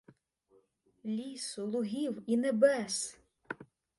[1.05, 3.17] Лісу, лугів і небес!